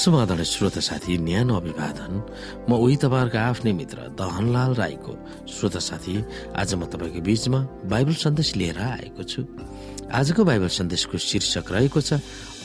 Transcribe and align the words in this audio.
सुमादन 0.00 0.42
श्रोता 0.48 0.80
साथी 0.80 1.16
न्यानो 1.20 1.54
अभिवादन 1.60 2.12
म 2.64 2.72
उही 2.72 2.96
तपाईँहरूको 3.04 3.36
आफ्नै 3.36 3.72
मित्र 3.76 4.16
दहनलाल 4.16 4.72
राईको। 4.80 5.12
श्रोता 5.44 5.76
साथी 5.76 6.24
आज 6.56 6.72
म 6.80 6.88
तपाईँको 6.88 7.20
बीचमा 7.20 7.60
बाइबल 7.84 8.14
सन्देश 8.16 8.56
लिएर 8.56 8.80
आएको 8.80 9.22
छु। 9.28 9.44
आजको 10.08 10.40
बाइबल 10.40 10.68
सन्देशको 10.72 11.16
शीर्षक 11.20 11.68
रहेको 11.68 12.00
छ 12.00 12.16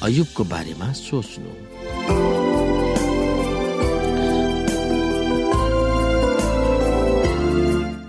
अयुबको 0.08 0.44
बारेमा 0.48 0.88
सोच्नु। 0.96 1.52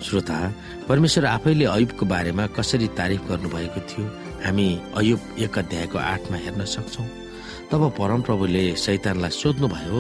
श्रोता 0.06 0.38
परमेश्वर 0.86 1.24
आफैले 1.27 1.64
अयुबको 1.66 2.05
बारेमा 2.06 2.47
कसरी 2.55 2.88
तारिफ 2.95 3.27
गर्नुभएको 3.27 3.80
थियो? 3.91 4.06
हामी 4.47 4.69
अयुब 4.95 5.20
एक 5.42 5.58
अध्यायको 5.58 5.98
आठमा 5.98 6.36
हेर्न 6.47 6.62
सक्छौँ। 6.62 7.25
तब 7.66 7.83
परमप्रभुले 7.98 8.65
शैतानलाई 8.79 9.30
सोध्नुभयो 9.33 9.98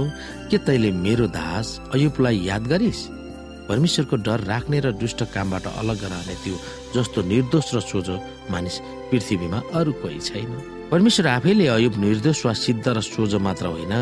के 0.50 0.58
तैले 0.62 0.90
मेरो 0.94 1.26
दास 1.34 1.66
अयुबलाई 1.94 2.38
याद 2.46 2.66
गरिस्? 2.70 3.00
परमेश्वरको 3.66 4.16
डर 4.22 4.40
राख्ने 4.46 4.78
र 4.80 4.92
दुष्ट 4.94 5.22
कामबाट 5.34 5.66
अलग 5.82 5.98
रहने 6.04 6.34
त्यो 6.46 6.54
जस्तो 6.94 7.22
निर्दोष 7.26 7.74
र 7.74 7.80
सोझो 7.82 8.16
मानिस 8.50 8.76
पृथ्वीमा 9.10 9.58
अरू 9.74 9.92
कोही 9.98 10.20
छैन। 10.22 10.50
परमेश्वर 10.94 11.26
आफैले 11.26 11.66
अयुब 11.66 11.94
निर्दोष 11.98 12.46
वा 12.46 12.52
सिद्ध 12.54 12.86
र 12.86 13.00
सोझो 13.02 13.38
मात्र 13.42 13.66
होइन 13.66 13.94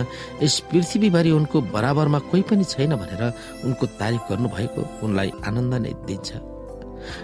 यस 0.45 0.59
पृथ्वीभरि 0.69 1.31
उनको 1.33 1.61
बराबरमा 1.73 2.19
कोही 2.29 2.43
पनि 2.45 2.65
छैन 2.69 2.93
भनेर 3.01 3.23
उनको 3.65 3.85
तारिफ 3.97 4.23
गर्नुभएको 4.29 4.81
उनलाई 5.01 5.31
आनन्द 5.49 5.75
नै 5.81 5.93
दिन्छ। 6.05 6.29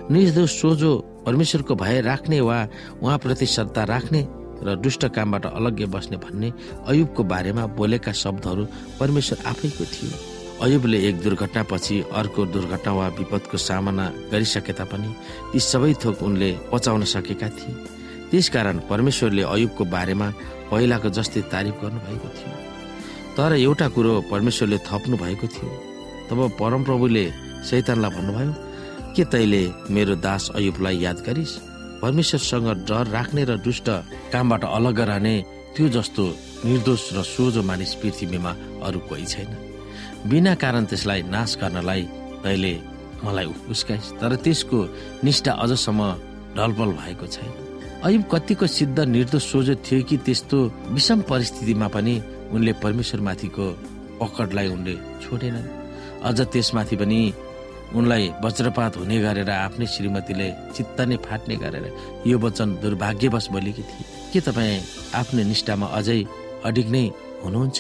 निर्दोष 0.09 0.51
सोझो 0.61 0.91
परमेश्वरको 1.27 1.75
भय 1.77 2.01
राख्ने 2.01 2.41
वा 2.41 2.59
उहाँप्रति 3.05 3.47
श्रद्धा 3.47 3.85
राख्ने 3.85 4.21
र 4.63 4.75
दुष्ट 4.77 5.07
कामबाट 5.15 5.47
अलग्गै 5.47 5.87
बस्ने 5.87 6.17
भन्ने 6.17 6.53
अयुबको 6.87 7.23
बारेमा 7.25 7.67
बोलेका 7.79 8.13
शब्दहरू 8.13 8.67
परमेश्वर 9.01 9.39
आफैको 9.47 9.85
थियो। 9.85 10.11
अयुबले 10.61 10.99
एक 11.09 11.23
दुर्घटनापछि 11.23 11.97
अर्को 12.13 12.45
दुर्घटना 12.55 12.93
वा 12.93 13.07
विपदको 13.19 13.57
सामना 13.59 14.05
गरिसके 14.33 14.73
तापनि 14.73 15.11
ती 15.53 15.59
सबै 15.61 15.93
थोक 16.05 16.23
उनले 16.23 16.51
पचाउन 16.73 17.05
सकेका 17.05 17.49
थिए। 17.49 17.75
त्यसकारण 18.31 18.79
परमेश्वरले 18.91 19.43
अयुबको 19.43 19.85
बारेमा 19.85 20.29
पहिलाको 20.71 21.09
जस्तै 21.11 21.41
तारिफ 21.53 21.75
गर्नुभएको 21.83 22.29
थियो। 22.37 22.53
तर 23.37 23.53
एउटा 23.57 23.89
कुरो 23.89 24.13
परमेश्वरले 24.31 24.79
थप्नु 24.89 25.17
भएको 25.17 25.47
थियो। 25.47 25.71
तब 26.29 26.39
परमप्रभुले 26.61 27.25
शैतानलाई 27.71 28.11
भन्नुभयो 28.11 28.53
के 29.17 29.25
तैले 29.25 29.63
मेरो 29.91 30.15
दास 30.21 30.51
अयुबलाई 30.55 30.97
याद 30.99 31.19
गरिस्? 31.27 31.70
परमेश्वरसँग 32.03 32.69
डर 32.89 33.07
राख्ने 33.17 33.45
र 33.45 33.57
दुष्ट 33.65 33.89
कामबाट 34.33 34.65
अलग 34.65 35.01
रहने 35.11 35.35
त्यो 35.77 35.89
जस्तो 35.97 36.25
निर्दोष 36.65 37.03
र 37.17 37.23
सोझो 37.25 37.63
मानिस 37.63 37.95
पृथ्वीमा 38.01 38.53
अरू 38.87 38.99
कोही 39.09 39.27
छैन। 39.27 39.51
बिना 40.29 40.55
कारण 40.63 40.85
त्यसलाई 40.91 41.23
नाश 41.29 41.57
गर्नलाई 41.61 42.03
तैले 42.45 42.75
मलाई 43.25 43.47
उस्काइस् 43.71 44.13
तर 44.21 44.33
त्यसको 44.45 44.79
निष्ठा 45.25 45.53
अझसम्म 45.65 46.01
ढलपल 46.57 46.91
भएको 47.01 47.27
छैन। 47.27 47.53
अयुब 48.05 48.25
कतिको 48.33 48.67
सिद्ध 48.67 48.99
निर्दोष 48.99 49.45
सोझो 49.53 49.75
थियो 49.85 50.03
कि 50.09 50.17
त्यस्तो 50.25 50.59
विषम 50.97 51.21
परिस्थितिमा 51.31 51.89
पनि 51.95 52.15
उनले 52.53 52.73
परमेश्वरमाथिको 52.83 53.67
पकडलाई 54.21 54.69
उनले 54.69 54.95
छोडेनन्। 55.23 55.69
अझ 56.29 56.39
त्यसमाथि 56.53 56.97
पनि 56.97 57.21
उनलाई 57.97 58.25
वज्रपात 58.45 58.97
हुने 58.97 59.17
गरेर 59.25 59.51
आफ्नै 59.51 59.87
श्रीमतीले 59.87 60.49
चित्त 60.75 60.99
नै 61.11 61.17
फाट्ने 61.27 61.57
गरेर 61.63 61.87
यो 62.27 62.37
वचन 62.39 62.69
दुर्भाग्यवश 62.83 63.47
बोलेकी 63.55 63.83
थिए। 63.83 64.05
के 64.33 64.41
तपाईँ 64.47 64.85
आफ्नो 65.21 65.43
निष्ठामा 65.51 65.87
अझै 65.99 66.21
अडिग 66.69 66.89
नै 66.95 67.05
हुनुहुन्छ? 67.43 67.79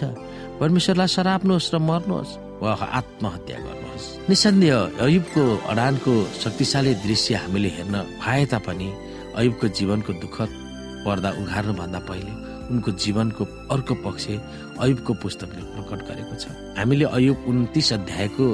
परमेश्वरलाई 0.60 1.08
सराप्नुहोस् 1.16 1.70
र 1.74 1.76
मर्नुहोस् 1.78 2.32
वा 2.62 2.72
आत्महत्या 2.98 3.58
गर्नुहोस्। 3.66 4.06
निसन्देह 4.28 4.74
अयुबको 5.06 5.42
अडानको 5.70 6.12
शक्तिशाली 6.42 6.92
दृश्य 7.06 7.34
हामीले 7.42 7.70
हेर्न 7.76 7.96
पाए 8.20 8.44
तापनि 8.52 8.88
अयुबको 9.38 9.66
जीवनको 9.78 10.12
दुःखद 10.22 10.50
पर्दा 11.06 11.30
उघार्नु 11.40 11.72
भन्दा 11.80 12.00
पहिले 12.10 12.32
उनको 12.70 12.90
जीवनको 13.02 13.42
अर्को 13.74 13.94
पक्ष 14.04 14.24
अयुबको 14.82 15.12
पुस्तकले 15.22 15.62
प्रकट 15.74 16.00
गरेको 16.08 16.34
छ। 16.42 16.44
हामीले 16.78 17.06
अयुब 17.16 17.38
उन्तिस 17.50 17.88
अध्यायको 17.92 18.46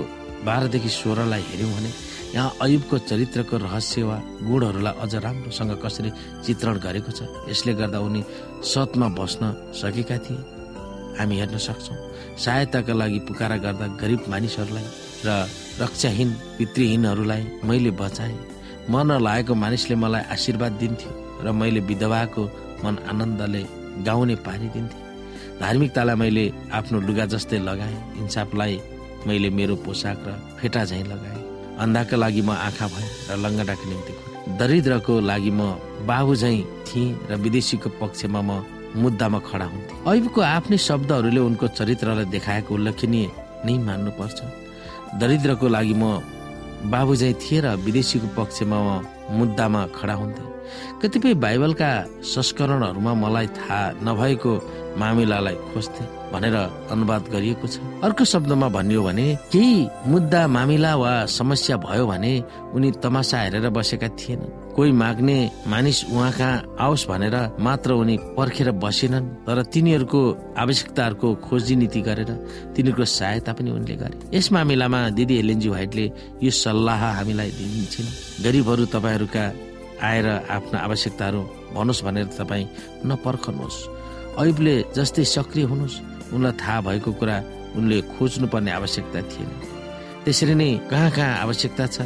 बाह्रदेखि 0.44 0.88
सोह्रलाई 0.88 1.42
हेऱ्यौँ 1.50 1.72
भने 1.76 1.90
यहाँ 2.34 2.50
अयुबको 2.62 2.98
चरित्रको 3.08 3.56
रहस्य 3.56 4.02
वा 4.02 4.16
गुणहरूलाई 4.48 4.94
अझ 5.02 5.14
राम्रोसँग 5.24 5.72
कसरी 5.84 6.10
चित्रण 6.44 6.76
गरेको 6.84 7.10
छ 7.16 7.20
यसले 7.48 7.72
गर्दा 7.80 7.98
उनी 8.06 8.22
सतमा 8.72 9.08
बस्न 9.18 9.42
सकेका 9.80 10.18
थिए। 10.26 10.44
हामी 11.18 11.36
हेर्न 11.40 11.56
सक्छौँ 11.66 11.96
सहायताका 12.44 12.92
लागि 12.92 13.18
पुकारा 13.28 13.56
गर्दा 13.64 13.86
गरिब 14.02 14.20
मानिसहरूलाई 14.28 14.86
र 15.26 15.28
रक्षाहीन 15.80 16.30
पितृहीनहरूलाई 16.58 17.42
मैले 17.64 17.90
बचाएँ। 18.00 18.36
मन 18.92 19.10
लागेको 19.26 19.54
मानिसले 19.54 19.96
मलाई 20.04 20.22
आशीर्वाद 20.34 20.72
दिन्थ्यो 20.82 21.12
र 21.44 21.52
मैले 21.52 21.80
विधवाको 21.88 22.42
मन 22.84 22.94
आनन्दले 23.10 23.62
गाउने 24.06 24.34
पारिदिन्थेँ। 24.46 25.04
धार्मिकतालाई 25.60 26.16
मैले 26.20 26.44
आफ्नो 26.78 27.00
लुगा 27.00 27.24
जस्तै 27.32 27.58
लगाएँ 27.64 27.96
इन्साफलाई 28.20 28.74
मैले 29.26 29.50
मेरो 29.50 29.74
पोसाक 29.84 30.18
र 30.26 30.32
फेटा 30.60 30.84
झैँ 30.84 31.04
लगाएँ। 31.04 31.42
अन्धाका 31.82 32.16
लागि 32.16 32.42
म 32.42 32.50
आँखा 32.50 32.86
भएँ 32.86 33.08
र 33.30 33.36
लङ्गडाको 33.44 33.84
निम्ति 33.90 34.12
दरिद्रको 34.58 35.14
लागि 35.20 35.50
म 35.50 35.60
बाबु 36.06 36.34
झैँ 36.36 36.62
थिएँ 36.86 37.16
र 37.30 37.36
विदेशीको 37.44 37.88
पक्षमा 38.00 38.40
म 38.40 38.50
मुद्दामा 38.96 39.38
खडा 39.48 39.66
हुन्थेँ। 39.72 39.98
अहिबको 40.08 40.40
आफ्नै 40.40 40.78
शब्दहरूले 40.78 41.40
उनको 41.40 41.66
चरित्रलाई 41.78 42.24
देखाएको 42.32 42.74
उल्लेखनीय 42.74 43.26
नै 43.66 43.74
मान्नुपर्छ। 43.86 44.38
दरिद्रको 45.20 45.66
लागि 45.68 45.94
म 45.94 46.04
बाबु 46.92 47.12
झैँ 47.16 47.34
थिएँ 47.42 47.60
र 47.60 47.76
विदेशीको 47.84 48.28
पक्षमा 48.38 48.78
म 48.86 48.88
मुद्दामा 49.36 49.82
खडा 49.96 50.14
हुन्थेँ। 50.14 50.48
कतिपय 51.02 51.34
बाइबलका 51.44 51.90
संस्करणहरूमा 52.24 53.12
मलाई 53.14 53.46
थाहा 53.58 53.80
नभएको 54.06 54.52
मामिलालाई 54.96 55.56
खोज्थे। 55.74 56.04
भनेर 56.32 56.56
अनुवाद 56.90 57.22
गरिएको 57.32 57.66
छ। 57.66 57.78
अर्को 58.02 58.24
शब्दमा 58.24 58.68
भनियो 58.68 59.02
भने 59.02 59.26
केही 59.52 59.88
मुद्दा 60.06 60.46
मामिला 60.46 60.92
वा 60.96 61.12
समस्या 61.30 61.76
भयो 61.78 62.06
भने 62.06 62.32
उनी 62.74 62.90
तमासा 63.02 63.38
हेरेर 63.40 63.68
बसेका 63.70 64.08
थिएनन्। 64.18 64.74
कोही 64.76 64.92
माग्ने 64.92 65.38
मानिस 65.66 65.98
उहाँ 66.12 66.32
कहाँ 66.32 66.76
आओस् 66.76 67.06
भनेर 67.08 67.36
मात्र 67.60 67.90
उनी 67.92 68.16
पर्खेर 68.36 68.70
बसेनन् 68.76 69.46
तर 69.46 69.62
तिनीहरूको 69.72 70.20
आवश्यकताहरूको 70.58 71.28
खोजी 71.46 71.74
नीति 71.76 72.00
गरेर 72.02 72.30
तिनीहरूको 72.76 73.04
सहायता 73.08 73.52
पनि 73.56 73.70
उनले 73.70 73.96
गरे। 73.96 74.36
यस 74.36 74.52
मामिलामा 74.52 75.00
दिदी 75.16 75.34
एलेन्जी 75.38 75.68
व्हाइटले 75.68 76.06
यो 76.42 76.50
सल्लाह 76.52 77.02
हामीलाई 77.16 77.50
दिन्छन्। 77.56 78.08
गरिबहरू 78.44 78.84
तपाईँहरूका 78.92 79.44
आएर 79.96 80.26
आफ्ना 80.52 80.78
आवश्यकताहरू 80.78 81.40
भन्नुहोस् 81.72 82.04
भनेर 82.04 82.26
तपाईँ 82.36 82.66
नपर्खनुहोस्। 83.08 83.78
ऐबले 84.36 84.74
जस्तै 84.92 85.24
सक्रिय 85.24 85.64
हुनुहोस्। 85.64 85.96
उनलाई 86.32 86.52
थाहा 86.60 86.80
भएको 86.86 87.10
कुरा 87.20 87.36
उनले 87.76 87.96
खोज्नुपर्ने 88.14 88.70
आवश्यकता 88.78 89.20
थिएन। 89.30 89.50
त्यसरी 90.24 90.54
नै 90.54 90.68
कहाँ 90.90 91.10
कहाँ 91.16 91.34
आवश्यकता 91.44 91.86
छ 91.86 91.96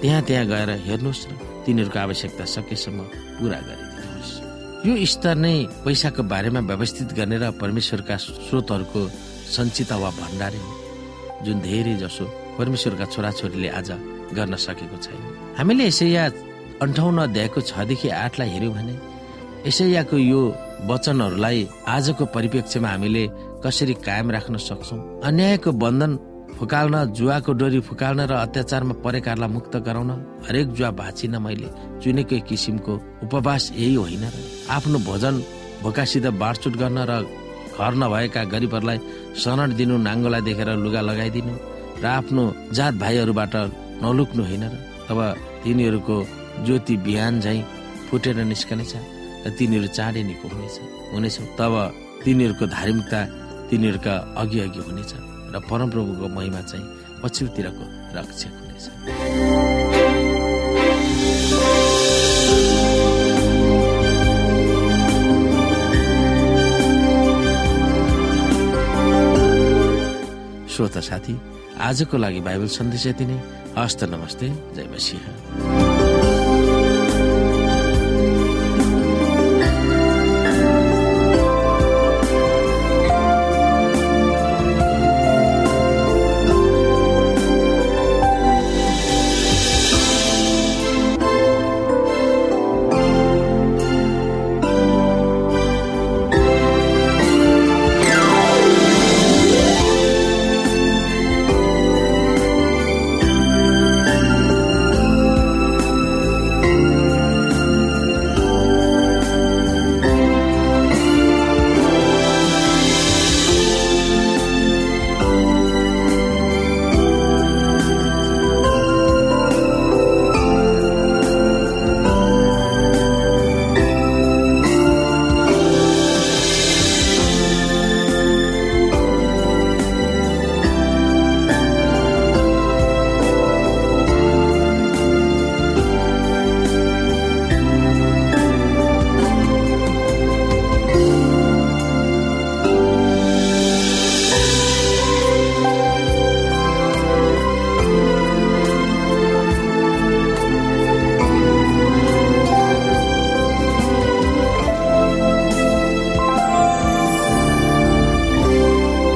त्यहाँ 0.00 0.22
त्यहाँ 0.28 0.44
गएर 0.46 0.70
हेर्नुहोस् 0.86 1.26
र 1.28 1.30
तिनीहरूको 1.64 1.98
आवश्यकता 1.98 2.44
सकेसम्म 2.56 2.98
पुरा 3.36 3.58
गरिदिनुहोस्। 3.66 4.32
यो 4.86 4.92
स्तर 5.12 5.34
नै 5.44 5.56
पैसाको 5.84 6.22
बारेमा 6.32 6.60
व्यवस्थित 6.70 7.08
गर्ने 7.18 7.36
र 7.42 7.44
परमेश्वरका 7.60 8.16
स्रोतहरूको 8.16 9.00
सञ्चिता 9.54 9.96
वा 9.96 10.10
भण्डारे 10.20 10.58
हो। 10.58 10.72
जुन 11.44 11.56
धेरै 11.60 11.94
जसो 12.00 12.24
परमेश्वरका 12.58 13.04
छोराछोरीले 13.12 13.68
आज 13.68 13.88
गर्न 14.36 14.54
सकेको 14.56 14.96
छैन। 15.04 15.20
हामीले 15.58 15.84
यसैया 15.86 16.24
अन्ठाउन्न 16.82 17.18
अध्यायको 17.22 17.60
छदेखि 17.60 18.08
आठलाई 18.08 18.48
हेऱ्यौँ 18.48 18.74
भने 18.74 18.94
यसैयाको 19.66 20.16
यो 20.16 20.40
वचनहरूलाई 20.86 21.58
आजको 21.88 22.24
परिप्रेक्ष्यमा 22.36 22.88
हामीले 22.88 23.24
कसरी 23.66 23.94
कायम 24.06 24.30
राख्न 24.30 24.56
सक्छौँ? 24.56 25.26
अन्यायको 25.26 25.70
बन्धन 25.74 26.12
फुकाल्न 26.56 26.96
जुवाको 27.12 27.52
डोरी 27.52 27.80
फुकाल्न 27.82 28.20
र 28.30 28.32
अत्याचारमा 28.46 28.94
परेकाहरूलाई 29.04 29.50
मुक्त 29.50 29.74
गराउन 29.82 30.10
हरेक 30.46 30.66
जुवा 30.72 30.90
भाँचिन 30.94 31.34
मैले। 31.42 31.68
चुनेकै 32.00 32.38
किसिमको 32.48 32.94
उपवास 33.26 33.64
यही 33.74 33.94
होइन 33.94 34.24
आफ्नो 34.70 34.98
भोजन 35.08 35.34
भोकासित 35.82 36.26
बाँडचुट 36.38 36.74
गर्न 36.78 36.98
र 37.10 37.12
घर 37.76 37.92
नभएका 38.00 38.42
गरिबहरूलाई 38.54 38.98
शरण 39.36 39.74
दिनु 39.76 39.94
नाङ्गोलाई 39.98 40.42
देखेर 40.48 40.70
लुगा 40.84 41.00
लगाइदिनु 41.10 41.54
र 42.02 42.04
आफ्नो 42.06 42.42
जात 42.72 42.94
भाइहरूबाट 43.02 43.54
नलुक्नु 44.02 44.42
होइन 44.48 44.64
र 44.72 44.74
तब 45.08 45.18
तिनीहरूको 45.62 46.16
ज्योति 46.64 46.94
बिहान 47.04 47.34
झै 47.44 47.58
फुटेर 48.08 48.38
निस्कनेछ 48.48 48.92
र 49.44 49.50
तिनीहरू 49.58 49.88
चाँडै 49.92 50.22
निको 50.22 50.46
हुनेछ। 50.48 50.76
हुनेछ। 51.12 51.36
तब 51.58 51.74
तिनीहरूको 52.24 52.64
धार्मिकता 52.66 53.20
तिनीहरूका 53.70 54.14
अघि 54.36 54.58
अघि 54.60 54.80
हुनेछ 54.80 55.12
र 55.54 55.60
परमप्रभुको 55.70 56.26
महिमा 56.28 56.60
चाहिँ 56.60 56.86
पछिल्लोतिरको 57.22 57.84
रक्षक 58.16 58.52
हुनेछ। 58.58 58.84
श्रोता 70.70 71.00
साथी 71.00 71.34
आजको 71.80 72.16
लागि 72.16 72.40
बाइबल 72.40 72.68
सन्देश 72.68 73.06
यति 73.06 73.24
नै। 73.26 73.38
हस्त 73.78 74.04
नमस्ते 74.04 74.48
जय 74.76 74.88
मसिंह। 74.92 75.85